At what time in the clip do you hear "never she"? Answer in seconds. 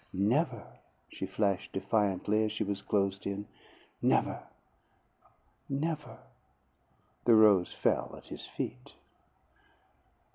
0.13-1.27